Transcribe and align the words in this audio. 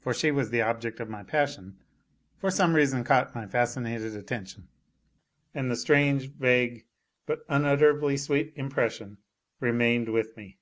(for 0.00 0.12
she 0.12 0.32
was 0.32 0.50
the 0.50 0.60
object 0.60 0.98
of 0.98 1.08
my 1.08 1.22
passion) 1.22 1.76
for 2.36 2.50
some 2.50 2.74
reason 2.74 3.04
caught 3.04 3.32
my 3.32 3.46
fascinated 3.46 4.16
attention; 4.16 4.66
and 5.54 5.70
the 5.70 5.76
strange 5.76 6.30
vague, 6.32 6.84
but 7.26 7.44
unutterably 7.48 8.16
sweet 8.16 8.52
impression 8.56 9.18
remained 9.60 10.08
with 10.08 10.36
me. 10.36 10.58